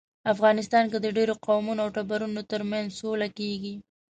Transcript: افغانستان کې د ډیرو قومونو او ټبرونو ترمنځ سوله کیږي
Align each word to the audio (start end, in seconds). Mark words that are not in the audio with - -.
افغانستان 0.33 0.83
کې 0.91 0.97
د 1.01 1.07
ډیرو 1.17 1.35
قومونو 1.45 1.79
او 1.83 1.89
ټبرونو 1.95 2.41
ترمنځ 2.51 2.87
سوله 2.99 3.27
کیږي 3.37 3.75